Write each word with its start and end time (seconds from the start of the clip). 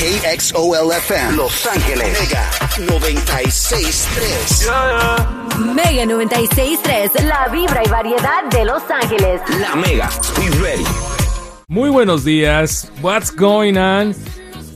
KXOLFM 0.00 1.36
Los 1.36 1.66
Ángeles 1.66 2.18
Mega 2.18 2.50
96.3 2.78 5.74
Mega 5.74 6.04
96.3, 6.04 7.22
la 7.24 7.48
vibra 7.48 7.82
y 7.84 7.88
variedad 7.90 8.44
de 8.50 8.64
Los 8.64 8.82
Ángeles. 8.90 9.42
La 9.60 9.76
Mega, 9.76 10.08
we 10.38 10.48
ready. 10.62 10.86
Muy 11.68 11.90
buenos 11.90 12.24
días. 12.24 12.90
What's 13.02 13.30
going 13.30 13.76
on? 13.76 14.14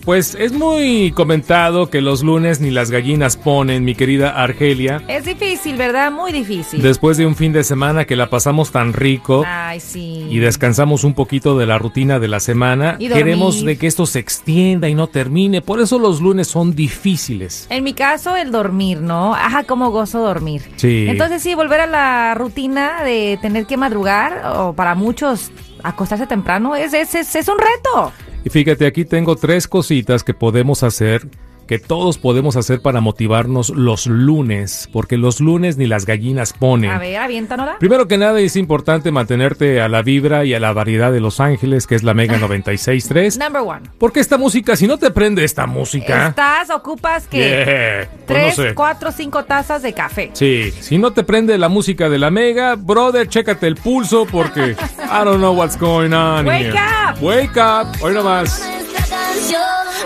Pues 0.05 0.35
es 0.39 0.53
muy 0.53 1.13
comentado 1.13 1.89
que 1.89 2.03
los 2.03 2.23
lunes 2.23 2.61
ni 2.61 2.71
las 2.71 2.91
gallinas 2.91 3.39
ponen, 3.39 3.85
mi 3.87 3.95
querida 3.95 4.43
Argelia. 4.43 5.03
Es 5.09 5.25
difícil, 5.25 5.77
¿verdad? 5.77 6.13
Muy 6.13 6.31
difícil. 6.31 6.83
Después 6.83 7.17
de 7.17 7.27
un 7.27 7.35
fin 7.35 7.55
de 7.55 7.65
semana 7.65 8.05
que 8.05 8.15
la 8.15 8.29
pasamos 8.29 8.71
tan 8.71 8.93
rico 8.93 9.45
Ay, 9.47 9.81
sí. 9.81 10.27
y 10.29 10.41
descansamos 10.41 11.05
un 11.05 11.15
poquito 11.15 11.57
de 11.57 11.65
la 11.65 11.79
rutina 11.79 12.19
de 12.19 12.29
la 12.29 12.41
semana, 12.41 12.97
Y 12.99 13.09
queremos 13.09 13.65
de 13.65 13.79
que 13.79 13.87
esto 13.87 14.05
se 14.05 14.19
extienda 14.19 14.91
y 14.91 14.95
no 14.95 15.07
termine. 15.07 15.63
Por 15.63 15.81
eso 15.81 15.99
los 15.99 16.21
lunes 16.21 16.49
son 16.49 16.75
difíciles. 16.75 17.67
En 17.71 17.83
mi 17.83 17.95
caso, 17.95 18.37
el 18.37 18.53
dormir, 18.53 19.01
¿no? 19.01 19.35
Ajá, 19.35 19.65
como 19.65 19.91
gozo 19.91 20.19
dormir. 20.19 20.63
Sí. 20.77 21.07
Entonces, 21.09 21.41
sí, 21.43 21.55
volver 21.55 21.81
a 21.81 21.87
la 21.87 22.35
rutina 22.35 23.03
de 23.05 23.39
tener 23.41 23.65
que 23.65 23.79
madrugar, 23.79 24.43
o 24.55 24.75
para 24.75 24.95
muchos 24.95 25.51
acostarse 25.83 26.27
temprano, 26.27 26.77
es, 26.77 26.93
es, 26.93 27.15
es, 27.15 27.35
es 27.37 27.49
un 27.49 27.57
reto. 27.59 28.13
Y 28.45 28.51
fíjate, 28.51 28.87
aquí 28.87 29.05
tengo 29.05 29.37
tres 29.37 29.67
cositas 29.69 30.23
que 30.23 30.35
podemos 30.35 30.83
hacer, 30.83 31.23
que 31.67 31.79
todos 31.79 32.19
podemos 32.19 32.57
hacer 32.57 32.83
para 32.83 33.01
motivarnos 33.01 33.71
los 33.71 34.07
lunes, 34.07 34.87
porque 34.93 35.17
los 35.17 35.41
lunes 35.41 35.79
ni 35.79 35.87
las 35.87 36.05
gallinas 36.05 36.53
ponen. 36.53 36.91
A 36.91 36.99
ver, 36.99 37.17
aviéntanosla. 37.17 37.79
Primero 37.79 38.07
que 38.07 38.19
nada 38.19 38.39
es 38.41 38.57
importante 38.57 39.11
mantenerte 39.11 39.81
a 39.81 39.89
la 39.89 40.03
vibra 40.03 40.45
y 40.45 40.53
a 40.53 40.61
la 40.61 40.75
variedad 40.75 41.11
de 41.11 41.21
Los 41.21 41.41
Ángeles, 41.41 41.87
que 41.87 41.95
es 41.95 42.03
la 42.03 42.13
Mega 42.13 42.39
96.3. 42.39 43.39
Number 43.39 43.63
one. 43.63 43.89
Porque 43.97 44.21
esta 44.21 44.37
música, 44.37 44.77
si 44.77 44.87
no 44.87 44.99
te 44.99 45.11
prende 45.11 45.43
esta 45.43 45.67
música... 45.67 46.29
Estás, 46.29 46.69
ocupas 46.69 47.27
que 47.29 47.39
Yeah, 47.39 48.09
pues 48.11 48.19
no 48.21 48.25
tres, 48.27 48.55
sé. 48.57 48.75
cuatro, 48.75 49.11
cinco 49.11 49.45
tazas 49.47 49.81
de 49.83 49.95
café. 49.95 50.33
Sí, 50.35 50.71
si 50.81 50.99
no 50.99 51.15
te 51.15 51.25
prende 51.25 51.57
la 51.57 51.71
música 51.71 52.11
de 52.11 52.19
la 52.19 52.31
Mega, 52.31 52.75
brother, 52.75 53.27
chécate 53.27 53.67
el 53.69 53.77
pulso 53.77 54.27
porque 54.31 54.77
I 55.15 55.23
don't 55.23 55.39
know 55.41 55.53
what's 55.53 55.77
going 55.77 56.13
on 56.13 56.45
Wake 56.45 56.73
here. 56.73 56.75
up. 56.75 57.23
Wake 57.23 57.57
up. 57.57 57.87
Hoy 58.03 58.15
nomás. 58.15 58.61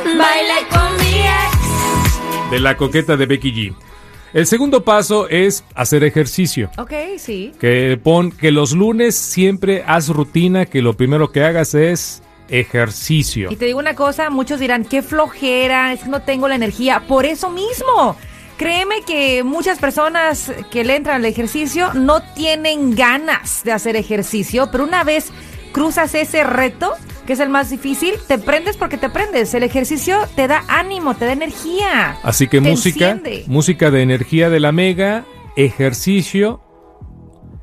Baila 0.05 0.69
con 0.69 0.97
mi 0.99 1.21
ex. 1.21 2.51
De 2.51 2.61
la 2.61 2.77
coqueta 2.77 3.17
de 3.17 3.25
Becky 3.25 3.53
G. 3.53 3.75
El 4.35 4.47
segundo 4.47 4.85
paso 4.85 5.27
es 5.31 5.65
hacer 5.75 6.05
ejercicio. 6.05 6.71
Ok, 6.77 6.93
sí. 7.17 7.53
Que 7.59 7.99
pon 8.03 8.31
que 8.31 8.51
los 8.51 8.73
lunes 8.73 9.15
siempre 9.15 9.83
haz 9.87 10.11
rutina, 10.11 10.67
que 10.67 10.83
lo 10.83 10.93
primero 10.95 11.33
que 11.33 11.43
hagas 11.43 11.75
es 11.75 12.23
ejercicio. 12.51 13.51
Y 13.51 13.57
te 13.57 13.65
digo 13.65 13.79
una 13.79 13.95
cosa, 13.95 14.29
muchos 14.29 14.61
dirán, 14.61 14.85
qué 14.85 15.01
flojera, 15.03 15.95
es 15.95 16.01
que 16.01 16.11
no 16.11 16.21
tengo 16.21 16.49
la 16.49 16.55
energía. 16.57 17.05
Por 17.09 17.25
eso 17.25 17.49
mismo, 17.49 18.15
créeme 18.59 19.03
que 19.07 19.45
muchas 19.45 19.79
personas 19.79 20.53
que 20.71 20.85
le 20.85 20.97
entran 20.97 21.17
al 21.17 21.25
ejercicio 21.25 21.95
no 21.95 22.21
tienen 22.35 22.95
ganas 22.95 23.63
de 23.65 23.73
hacer 23.73 23.97
ejercicio, 23.97 24.69
pero 24.71 24.85
una 24.85 25.05
vez 25.05 25.33
cruzas 25.73 26.15
ese 26.15 26.45
reto, 26.45 26.93
que 27.27 27.35
es 27.35 27.41
el 27.41 27.49
más 27.49 27.71
difícil, 27.71 28.15
te 28.27 28.37
prendes 28.37 28.77
porque 28.77 28.99
te 28.99 29.09
prendes. 29.09 29.55
El 29.55 29.63
ejercicio 29.63 30.19
te 30.35 30.49
da 30.49 30.65
ánimo, 30.69 31.15
te 31.15 31.25
da 31.25 31.33
energía. 31.33 32.19
Así 32.23 32.49
que 32.49 32.61
música, 32.61 33.11
enciende. 33.13 33.45
música 33.47 33.91
de 33.91 34.03
energía 34.03 34.51
de 34.51 34.61
la 34.61 34.73
Mega, 34.73 35.25
ejercicio. 35.57 36.61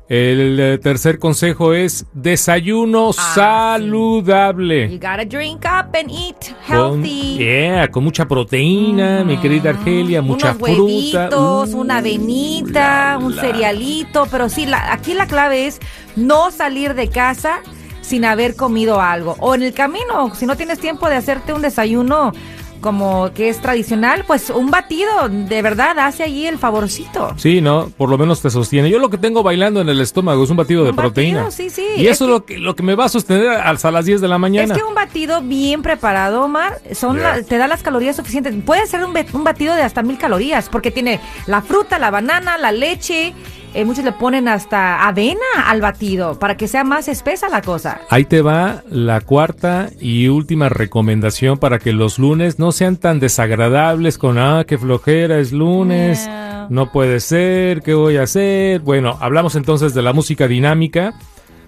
El 0.08 0.60
eh, 0.60 0.78
tercer 0.78 1.18
consejo 1.18 1.74
es 1.74 2.06
desayuno 2.12 3.10
Ah, 3.18 3.32
saludable. 3.34 4.88
You 4.88 4.98
gotta 5.00 5.24
drink 5.24 5.64
up 5.64 5.96
and 5.98 6.10
eat 6.10 6.36
Con, 6.68 7.02
healthy. 7.02 7.38
yeah, 7.38 7.88
con 7.90 8.04
mucha 8.04 8.28
proteína, 8.28 9.24
mi 9.24 9.36
querida 9.38 9.70
Argelia, 9.70 10.22
mucha 10.22 10.52
unos 10.52 10.58
fruta. 10.58 10.80
huevitos, 10.82 11.74
Uh, 11.74 11.80
una 11.80 11.96
avenita, 11.98 13.18
un 13.20 13.34
cerealito, 13.34 14.26
pero 14.30 14.48
sí, 14.48 14.64
la- 14.66 14.92
aquí 14.92 15.12
la 15.12 15.26
clave 15.26 15.66
es 15.66 15.80
no 16.14 16.52
salir 16.52 16.94
de 16.94 17.08
casa 17.08 17.58
sin 18.00 18.24
haber 18.24 18.54
comido 18.54 19.00
algo. 19.00 19.34
O 19.40 19.56
en 19.56 19.62
el 19.62 19.72
camino, 19.74 20.32
si 20.36 20.46
no 20.46 20.56
tienes 20.56 20.78
tiempo 20.78 21.08
de 21.08 21.16
hacerte 21.16 21.52
un 21.52 21.62
desayuno 21.62 22.32
como 22.80 23.32
que 23.34 23.48
es 23.48 23.60
tradicional, 23.60 24.24
pues 24.26 24.50
un 24.50 24.70
batido 24.70 25.28
de 25.28 25.62
verdad 25.62 25.98
hace 25.98 26.22
allí 26.22 26.46
el 26.46 26.58
favorcito. 26.58 27.34
Sí, 27.36 27.60
no, 27.60 27.90
por 27.96 28.08
lo 28.08 28.18
menos 28.18 28.40
te 28.42 28.50
sostiene. 28.50 28.90
Yo 28.90 28.98
lo 28.98 29.10
que 29.10 29.18
tengo 29.18 29.42
bailando 29.42 29.80
en 29.80 29.88
el 29.88 30.00
estómago 30.00 30.44
es 30.44 30.50
un 30.50 30.56
batido 30.56 30.84
de 30.84 30.90
Un 30.90 30.96
proteína. 30.96 31.44
batido, 31.44 31.50
sí, 31.50 31.70
sí. 31.70 31.86
Y 31.96 32.06
Es 32.06 32.12
eso 32.16 32.24
es 32.24 32.30
lo 32.30 32.44
que, 32.44 32.58
lo 32.58 32.76
que 32.76 32.82
me 32.82 32.94
va 32.94 33.06
a 33.06 33.08
sostener 33.08 33.48
hasta 33.50 33.90
las 33.90 34.04
10 34.04 34.20
de 34.20 34.28
la 34.28 34.38
mañana. 34.38 34.74
Es 34.74 34.80
que 34.80 34.86
un 34.86 34.94
batido 34.94 35.40
bien 35.42 35.82
preparado, 35.82 36.42
Omar, 36.44 36.80
son 36.94 37.20
la- 37.22 37.42
te 37.42 37.58
da 37.58 37.66
las 37.68 37.82
calorías 37.82 38.16
suficientes. 38.16 38.54
Puede 38.64 38.86
ser 38.86 39.04
un 39.04 39.44
batido 39.44 39.74
de 39.74 39.82
hasta 39.82 40.02
mil 40.02 40.18
calorías, 40.18 40.68
porque 40.68 40.90
tiene 40.90 41.20
la 41.46 41.62
fruta, 41.62 41.98
la 41.98 42.10
banana, 42.10 42.56
la 42.58 42.72
leche. 42.72 43.34
Eh, 43.76 43.84
muchos 43.84 44.04
le 44.04 44.12
ponen 44.12 44.48
hasta 44.48 45.06
avena 45.06 45.36
al 45.66 45.80
batido 45.80 46.38
para 46.38 46.56
que 46.56 46.66
sea 46.66 46.82
más 46.82 47.08
espesa 47.08 47.48
la 47.48 47.60
cosa. 47.62 48.00
Ahí 48.08 48.24
te 48.24 48.40
va 48.40 48.82
la 48.90 49.20
cuarta 49.20 49.90
y 50.00 50.28
última 50.28 50.68
recomendación 50.68 51.58
para 51.58 51.78
que 51.78 51.92
los 51.92 52.18
lunes 52.18 52.58
no 52.58 52.72
sean 52.72 52.96
tan 52.96 53.20
desagradables 53.20 54.16
con, 54.18 54.38
ah, 54.38 54.64
qué 54.66 54.78
flojera, 54.78 55.38
es 55.38 55.52
lunes, 55.52 56.24
Yeah. 56.26 56.66
no 56.70 56.90
puede 56.90 57.20
ser, 57.20 57.82
¿qué 57.82 57.92
voy 57.94 58.16
a 58.16 58.22
hacer? 58.22 58.80
Bueno, 58.80 59.18
hablamos 59.20 59.54
entonces 59.54 59.92
de 59.94 60.02
la 60.02 60.12
música 60.12 60.48
dinámica, 60.48 61.14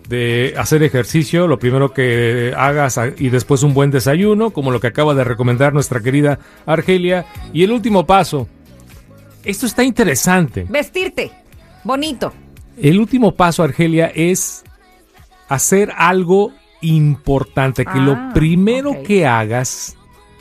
de 0.09 0.55
hacer 0.57 0.83
ejercicio, 0.83 1.47
lo 1.47 1.59
primero 1.59 1.93
que 1.93 2.55
hagas 2.57 2.99
y 3.19 3.29
después 3.29 3.63
un 3.63 3.75
buen 3.75 3.91
desayuno, 3.91 4.51
como 4.51 4.71
lo 4.71 4.81
que 4.81 4.87
acaba 4.87 5.15
de 5.15 5.25
recomendar 5.25 5.75
nuestra 5.75 6.01
querida 6.01 6.39
Argelia. 6.65 7.27
Y 7.53 7.65
el 7.65 7.73
último 7.73 8.07
paso, 8.07 8.49
esto 9.45 9.67
está 9.67 9.85
interesante. 9.85 10.67
Vestirte, 10.69 11.31
bonito. 11.89 12.33
El 12.81 13.01
último 13.01 13.33
paso, 13.33 13.65
Argelia, 13.65 14.07
es 14.15 14.63
hacer 15.49 15.91
algo 15.97 16.53
importante. 16.81 17.85
Que 17.85 17.91
Ah, 17.93 17.97
lo 17.97 18.33
primero 18.35 18.91
ok. 18.93 19.03
que 19.03 19.27
hagas 19.27 19.97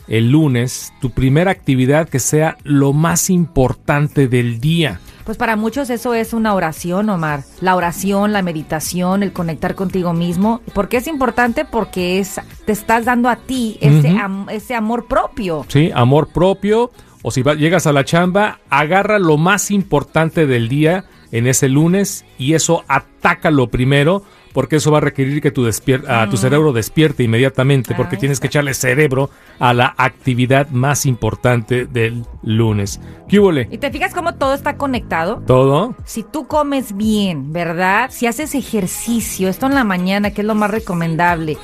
el 0.07 0.31
lunes, 0.31 0.93
tu 1.01 1.09
primera 1.09 1.51
actividad, 1.51 2.07
que 2.07 2.19
sea 2.19 2.57
lo 2.63 2.93
más 2.93 3.29
importante 3.29 4.27
del 4.27 4.59
día. 4.59 4.99
Pues 5.25 5.37
para 5.37 5.57
muchos 5.57 5.89
eso 5.89 6.13
es 6.13 6.31
una 6.31 6.53
oración, 6.53 7.09
Omar. 7.09 7.43
La 7.59 7.75
oración, 7.75 8.31
la 8.31 8.41
meditación, 8.41 9.23
el 9.23 9.33
conectar 9.33 9.75
contigo 9.75 10.13
mismo. 10.13 10.61
¿Por 10.73 10.87
qué 10.87 10.97
es 10.97 11.07
importante? 11.07 11.65
Porque 11.65 12.19
es, 12.19 12.39
te 12.65 12.71
estás 12.71 13.03
dando 13.03 13.27
a 13.27 13.35
ti 13.35 13.77
ese, 13.81 14.09
am- 14.09 14.47
ese 14.49 14.73
amor 14.75 15.07
propio. 15.07 15.65
¿Sí? 15.67 15.91
Amor 15.93 16.29
propio. 16.29 16.91
O 17.23 17.31
si 17.31 17.41
va- 17.41 17.55
llegas 17.55 17.87
a 17.87 17.91
la 17.91 18.05
chamba, 18.05 18.59
agarra 18.69 19.19
lo 19.19 19.35
más 19.37 19.69
importante 19.71 20.45
del 20.45 20.69
día 20.69 21.03
en 21.31 21.47
ese 21.47 21.69
lunes 21.69 22.25
y 22.37 22.53
eso 22.53 22.83
atácalo 22.87 23.67
primero. 23.67 24.23
Porque 24.53 24.77
eso 24.77 24.89
va 24.89 24.97
a 24.97 25.01
requerir 25.01 25.39
que 25.39 25.51
tu, 25.51 25.67
despier- 25.67 26.09
a 26.09 26.27
tu 26.31 26.37
cerebro 26.37 26.73
despierte 26.73 27.21
inmediatamente, 27.21 27.93
porque 27.93 28.15
Ahí 28.15 28.21
tienes 28.21 28.39
que 28.39 28.47
echarle 28.47 28.73
cerebro 28.73 29.29
a 29.59 29.71
la 29.71 29.93
actividad 29.99 30.69
más 30.69 31.05
importante 31.05 31.85
del 31.85 32.25
lunes. 32.41 32.99
¿Qué? 33.29 33.67
¿Y 33.69 33.77
te 33.77 33.91
fijas 33.91 34.15
cómo 34.15 34.33
todo 34.33 34.55
está 34.55 34.75
conectado? 34.77 35.43
¿Todo? 35.45 35.95
Si 36.05 36.23
tú 36.23 36.47
comes 36.47 36.97
bien, 36.97 37.53
¿verdad? 37.53 38.09
Si 38.11 38.25
haces 38.25 38.55
ejercicio, 38.55 39.47
esto 39.47 39.67
en 39.67 39.75
la 39.75 39.83
mañana, 39.83 40.31
que 40.31 40.41
es 40.41 40.47
lo 40.47 40.55
más 40.55 40.71
recomendable, 40.71 41.55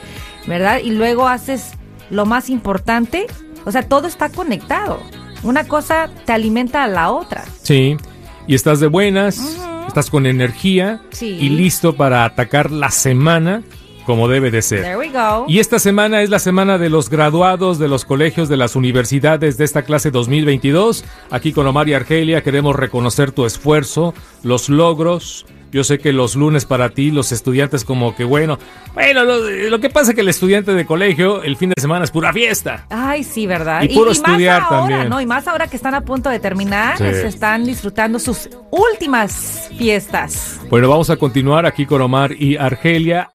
¿verdad? 0.45 0.77
Y 0.83 0.91
luego 0.91 1.27
haces 1.27 1.71
lo 2.11 2.27
más 2.27 2.47
importante, 2.51 3.25
o 3.65 3.71
sea, 3.71 3.81
todo 3.87 4.05
está 4.07 4.29
conectado. 4.29 4.99
Una 5.41 5.67
cosa 5.67 6.11
te 6.25 6.33
alimenta 6.33 6.83
a 6.83 6.87
la 6.87 7.09
otra. 7.09 7.43
Sí. 7.63 7.97
Y 8.47 8.55
estás 8.55 8.79
de 8.79 8.87
buenas, 8.87 9.57
estás 9.87 10.09
con 10.09 10.25
energía 10.25 11.01
Sí. 11.11 11.37
y 11.39 11.49
listo 11.49 11.95
para 11.95 12.25
atacar 12.25 12.71
la 12.71 12.91
semana 12.91 13.63
como 14.05 14.27
debe 14.27 14.51
de 14.51 14.61
ser. 14.61 14.81
There 14.81 14.97
we 14.97 15.09
go. 15.09 15.45
Y 15.47 15.59
esta 15.59 15.79
semana 15.79 16.21
es 16.23 16.29
la 16.29 16.39
semana 16.39 16.77
de 16.77 16.89
los 16.89 17.09
graduados 17.09 17.79
de 17.79 17.87
los 17.87 18.03
colegios 18.03 18.49
de 18.49 18.57
las 18.57 18.75
universidades 18.75 19.57
de 19.57 19.63
esta 19.63 19.83
clase 19.83 20.11
2022. 20.11 21.05
Aquí 21.31 21.53
con 21.53 21.65
Omar 21.67 21.87
y 21.87 21.93
Argelia 21.93 22.43
queremos 22.43 22.75
reconocer 22.75 23.31
tu 23.31 23.45
esfuerzo, 23.45 24.13
los 24.43 24.67
logros. 24.67 25.45
Yo 25.73 25.83
sé 25.83 25.97
que 25.99 26.13
los 26.13 26.35
lunes 26.35 26.65
para 26.65 26.89
ti, 26.91 27.11
los 27.11 27.31
estudiantes 27.31 27.83
como 27.83 28.15
que 28.15 28.23
bueno, 28.23 28.59
bueno, 28.93 29.23
lo, 29.25 29.39
lo 29.69 29.79
que 29.79 29.89
pasa 29.89 30.11
es 30.11 30.15
que 30.15 30.21
el 30.21 30.29
estudiante 30.29 30.73
de 30.73 30.85
colegio 30.85 31.43
el 31.43 31.57
fin 31.57 31.71
de 31.75 31.81
semana 31.81 32.05
es 32.05 32.11
pura 32.11 32.31
fiesta. 32.31 32.85
Ay, 32.89 33.23
sí, 33.23 33.47
¿verdad? 33.47 33.81
Y 33.81 33.89
puro 33.93 34.11
estudiar 34.11 34.61
más 34.61 34.71
ahora, 34.71 34.87
también. 34.87 35.09
¿no? 35.09 35.19
Y 35.19 35.25
más 35.25 35.47
ahora 35.47 35.67
que 35.67 35.75
están 35.75 35.95
a 35.95 36.01
punto 36.01 36.29
de 36.29 36.39
terminar, 36.39 36.97
Sí. 36.97 37.03
se 37.05 37.27
están 37.27 37.65
disfrutando 37.65 38.19
sus 38.19 38.49
últimas 38.71 39.69
fiestas. 39.77 40.59
Bueno, 40.69 40.87
vamos 40.89 41.09
a 41.09 41.17
continuar 41.17 41.65
aquí 41.65 41.85
con 41.85 42.01
Omar 42.01 42.31
y 42.33 42.55
Argelia. 42.57 43.29